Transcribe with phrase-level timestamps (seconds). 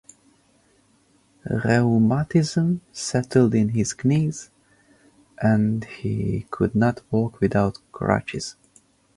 [1.45, 4.49] Rheumatism settled in his knees,
[5.39, 8.55] and he could not walk without crutches.